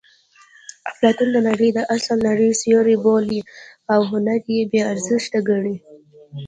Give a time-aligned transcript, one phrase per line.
[0.89, 3.39] اپلاتون دا نړۍ د اصلي نړۍ سیوری بولي
[3.93, 5.75] او هنر یې بې ارزښته ګڼي